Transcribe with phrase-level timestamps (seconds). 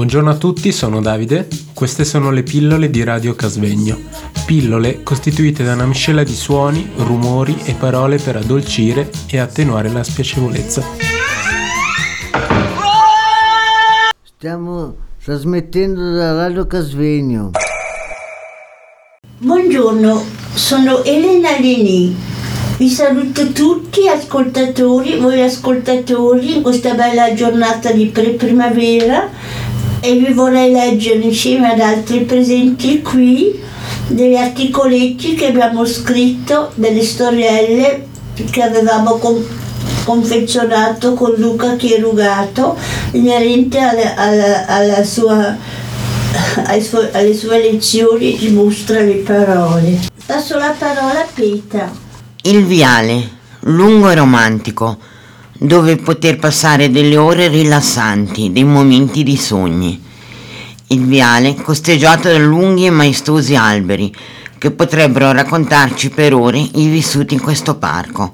[0.00, 1.46] Buongiorno a tutti, sono Davide.
[1.74, 3.98] Queste sono le pillole di Radio Casvegno.
[4.46, 10.02] Pillole costituite da una miscela di suoni, rumori e parole per addolcire e attenuare la
[10.02, 10.82] spiacevolezza.
[14.22, 17.50] Stiamo trasmettendo da Radio Casvegno.
[19.36, 20.24] Buongiorno,
[20.54, 22.16] sono Elena Leni.
[22.78, 29.28] Vi saluto tutti ascoltatori, voi ascoltatori, in questa bella giornata di pre-primavera
[30.00, 33.60] e vi vorrei leggere insieme ad altri presenti qui
[34.08, 38.06] degli articoletti che abbiamo scritto, delle storielle
[38.50, 39.44] che avevamo con-
[40.04, 42.76] confezionato con Luca Chierugato
[43.12, 45.56] inerente alla, alla, alla sua,
[46.80, 49.98] suo, alle sue lezioni di mostra le parole.
[50.24, 51.90] Passo la parola a Petra.
[52.42, 53.28] Il viale,
[53.60, 54.96] lungo e romantico,
[55.62, 60.02] dove poter passare delle ore rilassanti, dei momenti di sogni.
[60.86, 64.10] Il viale costeggiato da lunghi e maestosi alberi
[64.56, 68.32] che potrebbero raccontarci per ore i vissuti in questo parco.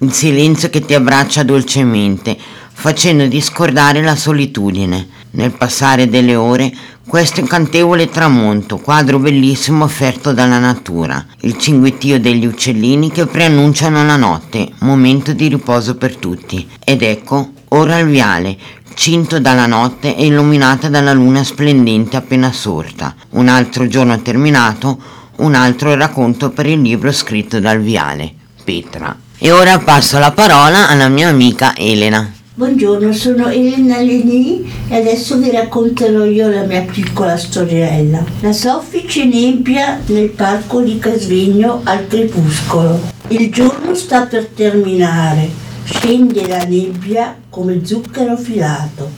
[0.00, 2.38] Il silenzio che ti abbraccia dolcemente,
[2.72, 5.08] facendo discordare la solitudine.
[5.34, 6.70] Nel passare delle ore,
[7.06, 14.16] questo incantevole tramonto, quadro bellissimo offerto dalla natura, il cinguettio degli uccellini che preannunciano la
[14.16, 16.68] notte, momento di riposo per tutti.
[16.84, 18.58] Ed ecco, ora il viale,
[18.94, 23.14] cinto dalla notte e illuminata dalla luna splendente appena sorta.
[23.30, 24.98] Un altro giorno terminato,
[25.36, 29.16] un altro racconto per il libro scritto dal viale, Petra.
[29.38, 32.40] E ora passo la parola alla mia amica Elena.
[32.54, 38.22] Buongiorno, sono Elena Leni e adesso vi racconterò io la mia piccola storiella.
[38.40, 43.00] La soffice nebbia nel parco di Casvegno al crepuscolo.
[43.28, 45.48] Il giorno sta per terminare.
[45.84, 49.08] Scende la nebbia come zucchero filato,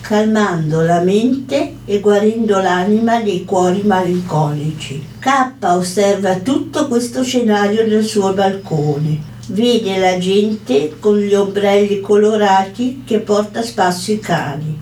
[0.00, 5.04] calmando la mente e guarendo l'anima dei cuori malinconici.
[5.18, 13.02] K osserva tutto questo scenario dal suo balcone vede la gente con gli ombrelli colorati
[13.04, 14.78] che porta a spasso i cani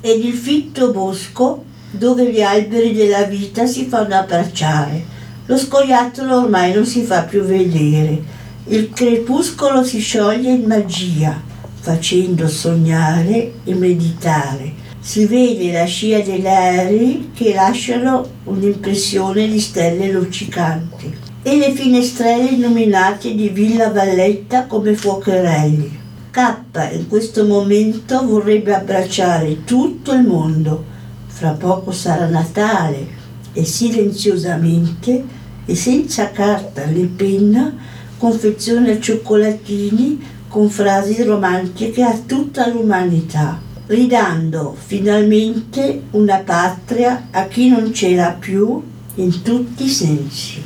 [0.00, 5.14] ed il fitto bosco dove gli alberi della vita si fanno abbracciare.
[5.46, 8.34] Lo scoiattolo ormai non si fa più vedere.
[8.66, 11.40] Il crepuscolo si scioglie in magia,
[11.80, 14.84] facendo sognare e meditare.
[15.00, 22.56] Si vede la scia degli aerei che lasciano un'impressione di stelle luccicanti e le finestrelle
[22.56, 25.96] illuminate di Villa Valletta come fuocherelli.
[26.32, 26.54] K
[26.92, 30.84] in questo momento vorrebbe abbracciare tutto il mondo.
[31.28, 33.06] Fra poco sarà Natale
[33.52, 35.24] e silenziosamente
[35.64, 37.72] e senza carta né penna
[38.18, 47.92] confeziona cioccolatini con frasi romantiche a tutta l'umanità, ridando finalmente una patria a chi non
[47.92, 48.82] c'era più
[49.14, 50.65] in tutti i sensi.